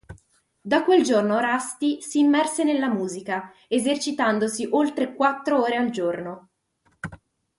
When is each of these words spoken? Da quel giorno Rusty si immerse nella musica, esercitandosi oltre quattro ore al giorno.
Da 0.61 0.83
quel 0.83 1.03
giorno 1.03 1.39
Rusty 1.39 2.01
si 2.01 2.17
immerse 2.17 2.63
nella 2.63 2.89
musica, 2.89 3.51
esercitandosi 3.67 4.67
oltre 4.71 5.13
quattro 5.13 5.61
ore 5.61 5.75
al 5.75 5.91
giorno. 5.91 6.49